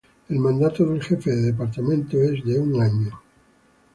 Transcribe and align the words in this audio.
El 0.29 0.39
mandato 0.39 0.83
del 0.83 1.03
jefe 1.03 1.29
de 1.29 1.41
departamento 1.51 2.17
es 2.19 2.43
de 2.43 2.59
un 2.59 2.81
año. 2.81 3.21